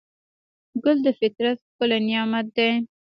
[0.83, 2.71] ګل د فطرت ښکلی نعمت دی.